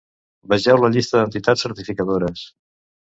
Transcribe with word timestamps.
Vegeu 0.53 0.79
la 0.83 0.89
llista 0.95 1.21
d'entitats 1.21 1.67
certificadores. 1.67 2.47